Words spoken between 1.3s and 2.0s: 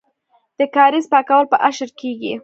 په اشر